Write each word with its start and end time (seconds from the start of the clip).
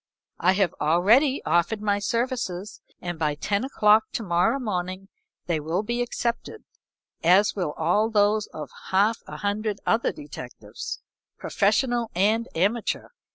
I 0.39 0.53
have 0.53 0.73
already 0.81 1.43
offered 1.45 1.79
my 1.79 1.99
services, 1.99 2.81
and 3.01 3.19
by 3.19 3.35
ten 3.35 3.63
o'clock 3.63 4.05
to 4.13 4.23
morrow 4.23 4.57
morning 4.57 5.09
they 5.45 5.59
will 5.59 5.83
be 5.83 6.01
accepted, 6.01 6.63
as 7.23 7.55
will 7.55 7.73
also 7.73 8.09
those 8.11 8.47
of 8.47 8.71
half 8.89 9.19
a 9.27 9.37
hundred 9.37 9.79
other 9.85 10.11
detectives, 10.11 11.01
professional 11.37 12.09
and 12.15 12.47
amateur. 12.55 13.09